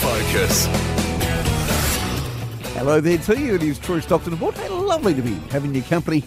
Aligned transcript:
Focus. 0.00 0.66
Hello 2.74 3.00
there 3.00 3.18
to 3.18 3.38
you. 3.38 3.54
It 3.54 3.62
is 3.62 3.78
Troy 3.78 4.00
Stockton 4.00 4.32
aboard. 4.32 4.54
Hey, 4.56 4.68
lovely 4.68 5.14
to 5.14 5.22
be 5.22 5.34
having 5.50 5.74
your 5.74 5.84
company 5.84 6.24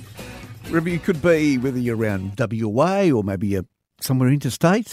wherever 0.70 0.90
you 0.90 1.00
could 1.00 1.22
be, 1.22 1.58
whether 1.58 1.78
you're 1.78 1.98
around 1.98 2.34
WA 2.40 3.10
or 3.10 3.24
maybe 3.24 3.48
you're 3.48 3.66
somewhere 4.00 4.30
interstate, 4.30 4.88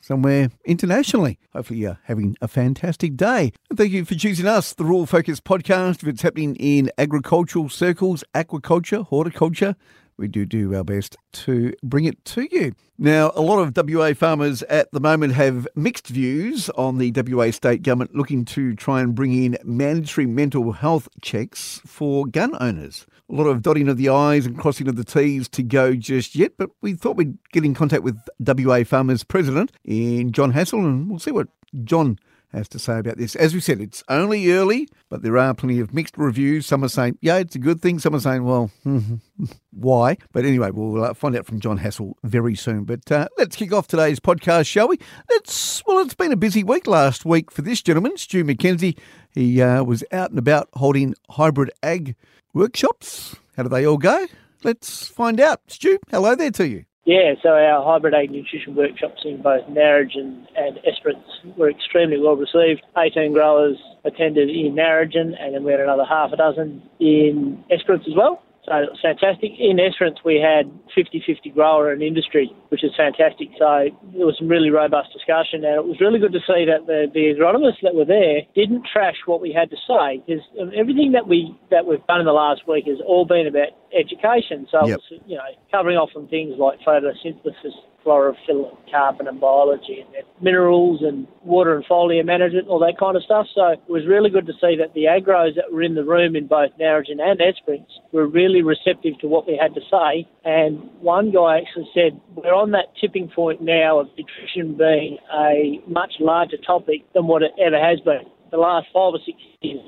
somewhere 0.00 0.50
internationally. 0.64 1.38
Hopefully 1.52 1.80
you're 1.80 1.98
having 2.04 2.36
a 2.40 2.48
fantastic 2.48 3.16
day. 3.16 3.52
And 3.70 3.78
thank 3.78 3.92
you 3.92 4.04
for 4.04 4.14
choosing 4.14 4.46
us, 4.46 4.74
the 4.74 4.84
Rural 4.84 5.06
Focus 5.06 5.40
podcast. 5.40 6.02
If 6.02 6.08
it's 6.08 6.22
happening 6.22 6.56
in 6.56 6.90
agricultural 6.98 7.68
circles, 7.68 8.24
aquaculture, 8.34 9.06
horticulture, 9.06 9.74
we 10.18 10.28
do 10.28 10.44
do 10.44 10.74
our 10.74 10.84
best 10.84 11.16
to 11.32 11.72
bring 11.82 12.04
it 12.04 12.24
to 12.26 12.48
you. 12.50 12.74
Now, 12.98 13.30
a 13.34 13.40
lot 13.40 13.60
of 13.60 13.76
WA 13.76 14.12
farmers 14.12 14.62
at 14.64 14.90
the 14.90 15.00
moment 15.00 15.34
have 15.34 15.68
mixed 15.76 16.08
views 16.08 16.68
on 16.70 16.98
the 16.98 17.12
WA 17.14 17.50
state 17.52 17.82
government 17.82 18.14
looking 18.14 18.44
to 18.46 18.74
try 18.74 19.00
and 19.00 19.14
bring 19.14 19.32
in 19.32 19.56
mandatory 19.64 20.26
mental 20.26 20.72
health 20.72 21.08
checks 21.22 21.80
for 21.86 22.26
gun 22.26 22.56
owners. 22.60 23.06
A 23.30 23.34
lot 23.34 23.44
of 23.44 23.62
dotting 23.62 23.88
of 23.88 23.96
the 23.96 24.08
I's 24.08 24.46
and 24.46 24.58
crossing 24.58 24.88
of 24.88 24.96
the 24.96 25.04
T's 25.04 25.48
to 25.50 25.62
go 25.62 25.94
just 25.94 26.34
yet, 26.34 26.52
but 26.58 26.70
we 26.80 26.94
thought 26.94 27.16
we'd 27.16 27.38
get 27.52 27.64
in 27.64 27.74
contact 27.74 28.02
with 28.02 28.18
WA 28.40 28.82
Farmers 28.84 29.22
President 29.22 29.70
in 29.84 30.32
John 30.32 30.52
Hassell 30.52 30.84
and 30.84 31.08
we'll 31.08 31.18
see 31.18 31.30
what 31.30 31.48
John 31.84 32.18
has 32.52 32.68
to 32.68 32.78
say 32.78 32.98
about 32.98 33.18
this. 33.18 33.36
As 33.36 33.54
we 33.54 33.60
said, 33.60 33.80
it's 33.80 34.02
only 34.08 34.50
early, 34.52 34.88
but 35.08 35.22
there 35.22 35.36
are 35.36 35.54
plenty 35.54 35.80
of 35.80 35.92
mixed 35.92 36.16
reviews. 36.16 36.66
Some 36.66 36.82
are 36.82 36.88
saying, 36.88 37.18
yeah, 37.20 37.36
it's 37.36 37.54
a 37.54 37.58
good 37.58 37.80
thing. 37.82 37.98
Some 37.98 38.14
are 38.14 38.20
saying, 38.20 38.44
well, 38.44 38.70
why? 39.70 40.16
But 40.32 40.44
anyway, 40.44 40.70
we'll 40.70 41.04
uh, 41.04 41.14
find 41.14 41.36
out 41.36 41.46
from 41.46 41.60
John 41.60 41.78
Hassell 41.78 42.14
very 42.24 42.54
soon. 42.54 42.84
But 42.84 43.10
uh, 43.12 43.28
let's 43.36 43.56
kick 43.56 43.72
off 43.72 43.86
today's 43.86 44.20
podcast, 44.20 44.66
shall 44.66 44.88
we? 44.88 44.98
It's 45.30 45.82
well, 45.86 45.98
it's 45.98 46.14
been 46.14 46.32
a 46.32 46.36
busy 46.36 46.64
week 46.64 46.86
last 46.86 47.24
week 47.24 47.50
for 47.50 47.62
this 47.62 47.82
gentleman, 47.82 48.16
Stu 48.16 48.44
McKenzie. 48.44 48.98
He 49.34 49.60
uh, 49.60 49.82
was 49.84 50.02
out 50.10 50.30
and 50.30 50.38
about 50.38 50.68
holding 50.74 51.14
hybrid 51.30 51.70
ag 51.82 52.16
workshops. 52.54 53.36
How 53.56 53.64
do 53.64 53.68
they 53.68 53.86
all 53.86 53.98
go? 53.98 54.26
Let's 54.64 55.06
find 55.06 55.40
out. 55.40 55.60
Stu, 55.68 55.98
hello 56.10 56.34
there 56.34 56.50
to 56.52 56.66
you. 56.66 56.84
Yeah, 57.08 57.32
so 57.42 57.48
our 57.48 57.82
hybrid 57.82 58.12
ag 58.12 58.30
nutrition 58.30 58.74
workshops 58.74 59.22
in 59.24 59.40
both 59.40 59.64
Narrogin 59.64 60.44
and 60.54 60.78
Esperance 60.84 61.24
were 61.56 61.70
extremely 61.70 62.20
well 62.20 62.36
received. 62.36 62.82
18 62.98 63.32
growers 63.32 63.78
attended 64.04 64.50
in 64.50 64.74
Narrogin 64.74 65.32
and 65.40 65.54
then 65.54 65.64
we 65.64 65.72
had 65.72 65.80
another 65.80 66.04
half 66.04 66.32
a 66.32 66.36
dozen 66.36 66.82
in 67.00 67.64
Esperance 67.70 68.04
as 68.06 68.12
well. 68.14 68.42
So 68.68 68.76
it 68.76 68.92
was 68.92 69.00
fantastic. 69.00 69.52
In 69.58 69.80
Esperance, 69.80 70.18
we 70.28 70.36
had 70.36 70.68
50-50 70.92 71.54
grower 71.54 71.90
and 71.90 72.02
industry, 72.02 72.52
which 72.68 72.84
is 72.84 72.92
fantastic. 72.96 73.48
So 73.58 73.88
there 74.12 74.28
was 74.28 74.36
some 74.36 74.46
really 74.46 74.68
robust 74.68 75.08
discussion, 75.16 75.64
and 75.64 75.72
it 75.80 75.86
was 75.88 75.96
really 76.04 76.20
good 76.20 76.36
to 76.36 76.44
see 76.44 76.68
that 76.68 76.84
the, 76.84 77.08
the 77.08 77.32
agronomists 77.32 77.80
that 77.82 77.94
were 77.94 78.04
there 78.04 78.44
didn't 78.54 78.84
trash 78.84 79.16
what 79.24 79.40
we 79.40 79.56
had 79.56 79.70
to 79.70 79.76
say, 79.88 80.20
because 80.20 80.44
everything 80.76 81.12
that 81.12 81.26
we 81.26 81.56
that 81.70 81.86
we've 81.86 82.04
done 82.06 82.20
in 82.20 82.26
the 82.26 82.36
last 82.36 82.68
week 82.68 82.84
has 82.84 83.00
all 83.06 83.24
been 83.24 83.46
about 83.46 83.72
education. 83.96 84.68
So 84.70 84.84
Yep. 84.84 85.00
it 85.00 85.00
was, 85.00 85.20
you 85.26 85.36
know, 85.36 85.50
covering 85.72 85.96
off 85.96 86.10
on 86.14 86.28
things 86.28 86.54
like 86.58 86.78
photosynthesis, 86.84 87.72
chlorophyll, 88.08 88.78
carbon 88.90 89.28
and 89.28 89.38
biology, 89.38 90.00
and 90.00 90.24
minerals 90.40 91.00
and 91.02 91.26
water 91.44 91.76
and 91.76 91.84
foliar 91.84 92.24
management, 92.24 92.66
all 92.66 92.78
that 92.78 92.96
kind 92.98 93.18
of 93.18 93.22
stuff. 93.22 93.44
So 93.54 93.68
it 93.68 93.80
was 93.86 94.06
really 94.08 94.30
good 94.30 94.46
to 94.46 94.54
see 94.54 94.76
that 94.80 94.94
the 94.94 95.04
agros 95.04 95.56
that 95.56 95.70
were 95.70 95.82
in 95.82 95.94
the 95.94 96.04
room 96.04 96.34
in 96.34 96.46
both 96.46 96.70
Narrogin 96.80 97.20
and 97.20 97.38
Esperance 97.38 97.90
were 98.12 98.26
really 98.26 98.62
receptive 98.62 99.18
to 99.20 99.28
what 99.28 99.46
we 99.46 99.60
had 99.60 99.74
to 99.74 99.82
say. 99.92 100.26
And 100.42 100.88
one 101.00 101.32
guy 101.32 101.58
actually 101.60 101.90
said, 101.92 102.18
we're 102.34 102.54
on 102.54 102.70
that 102.70 102.96
tipping 102.98 103.28
point 103.28 103.60
now 103.60 104.00
of 104.00 104.08
nutrition 104.16 104.78
being 104.78 105.18
a 105.30 105.82
much 105.86 106.14
larger 106.18 106.56
topic 106.66 107.04
than 107.12 107.26
what 107.26 107.42
it 107.42 107.52
ever 107.60 107.78
has 107.78 108.00
been. 108.00 108.24
The 108.50 108.56
last 108.56 108.86
five 108.86 109.12
or 109.12 109.20
six 109.26 109.36
years, 109.60 109.84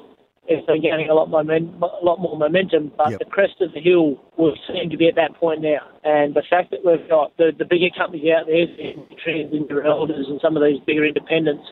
it's 0.51 0.67
been 0.67 0.83
gaining 0.83 1.09
a 1.09 1.15
lot, 1.15 1.31
a 1.31 2.05
lot 2.05 2.19
more 2.19 2.37
momentum, 2.37 2.91
but 2.99 3.11
Yep. 3.11 3.19
the 3.21 3.25
crest 3.25 3.61
of 3.61 3.73
the 3.73 3.81
hill 3.81 4.19
will 4.37 4.57
seem 4.67 4.91
to 4.91 4.97
be 4.97 5.07
at 5.07 5.15
that 5.15 5.35
point 5.37 5.63
now. 5.63 5.79
And 6.03 6.35
the 6.35 6.43
fact 6.51 6.73
that 6.73 6.85
we've 6.85 7.09
got 7.09 7.37
the, 7.39 7.53
the 7.57 7.65
bigger 7.65 7.89
companies 7.97 8.27
out 8.35 8.47
there, 8.47 8.67
the 8.67 8.99
Trans 9.23 9.53
Winter 9.53 9.87
Elders 9.87 10.27
and 10.29 10.41
some 10.43 10.57
of 10.57 10.63
these 10.63 10.81
bigger 10.85 11.07
independents, 11.07 11.63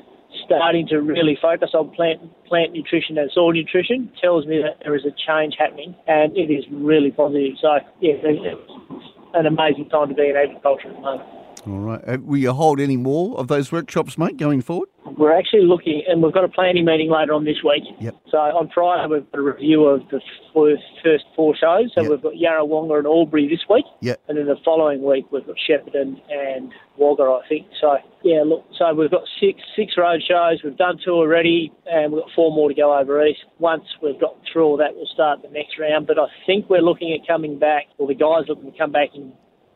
starting 0.44 0.86
to 0.86 1.02
really 1.02 1.36
focus 1.42 1.70
on 1.74 1.90
plant 1.90 2.20
plant 2.46 2.72
nutrition 2.72 3.18
and 3.18 3.30
soil 3.34 3.52
nutrition 3.52 4.12
tells 4.22 4.46
me 4.46 4.62
that 4.62 4.78
there 4.84 4.94
is 4.94 5.04
a 5.04 5.12
change 5.26 5.56
happening, 5.58 5.94
and 6.06 6.36
it 6.36 6.48
is 6.48 6.64
really 6.70 7.10
positive. 7.10 7.54
So, 7.60 7.80
yeah, 8.00 8.14
it's 8.22 9.04
an 9.34 9.46
amazing 9.46 9.88
time 9.90 10.08
to 10.08 10.14
be 10.14 10.28
in 10.30 10.36
agriculture 10.36 10.88
at 10.88 10.94
the 10.94 11.00
moment. 11.00 11.28
All 11.66 11.78
right. 11.78 12.00
Uh, 12.06 12.18
will 12.22 12.38
you 12.38 12.52
hold 12.52 12.78
any 12.80 12.96
more 12.96 13.36
of 13.38 13.48
those 13.48 13.72
workshops, 13.72 14.16
mate, 14.16 14.36
going 14.36 14.62
forward? 14.62 14.88
We're 15.18 15.36
actually 15.36 15.66
looking, 15.66 16.02
and 16.06 16.22
we've 16.22 16.32
got 16.32 16.44
a 16.44 16.48
planning 16.48 16.84
meeting 16.84 17.10
later 17.10 17.34
on 17.34 17.44
this 17.44 17.58
week. 17.64 17.82
Yep. 17.98 18.14
So 18.30 18.38
on 18.38 18.70
Friday 18.72 19.12
we've 19.12 19.30
got 19.32 19.38
a 19.38 19.42
review 19.42 19.84
of 19.86 20.02
the 20.10 20.20
first, 20.54 20.82
first 21.02 21.24
four 21.34 21.56
shows. 21.56 21.90
So 21.94 22.02
Yep. 22.02 22.10
we've 22.10 22.22
got 22.22 22.34
Yarrawonga 22.34 22.98
and 22.98 23.06
Albury 23.06 23.48
this 23.48 23.68
week, 23.68 23.84
Yep. 24.00 24.20
and 24.28 24.38
then 24.38 24.46
the 24.46 24.56
following 24.64 25.02
week 25.02 25.26
we've 25.32 25.44
got 25.44 25.56
Shepparton 25.68 26.20
and 26.30 26.72
Wagga, 26.96 27.24
I 27.42 27.48
think. 27.48 27.66
So 27.80 27.98
yeah, 28.22 28.42
look, 28.46 28.64
so 28.78 28.94
we've 28.94 29.10
got 29.10 29.24
six 29.40 29.60
six 29.74 29.96
road 29.98 30.22
shows. 30.22 30.62
We've 30.62 30.76
done 30.76 30.98
two 31.04 31.10
already, 31.14 31.72
and 31.90 32.12
we've 32.12 32.22
got 32.22 32.30
four 32.36 32.52
more 32.52 32.68
to 32.68 32.74
go 32.74 32.96
over 32.96 33.24
east. 33.26 33.44
Once 33.58 33.84
we've 34.00 34.20
got 34.20 34.36
through 34.52 34.64
all 34.64 34.76
that, 34.76 34.94
we'll 34.94 35.06
start 35.06 35.42
the 35.42 35.48
next 35.48 35.78
round. 35.80 36.06
But 36.06 36.18
I 36.20 36.26
think 36.46 36.70
we're 36.70 36.80
looking 36.80 37.12
at 37.12 37.26
coming 37.26 37.58
back, 37.58 37.86
or 37.98 38.06
the 38.06 38.14
guys 38.14 38.44
looking 38.48 38.70
to 38.70 38.78
come 38.78 38.92
back 38.92 39.10
in 39.16 39.32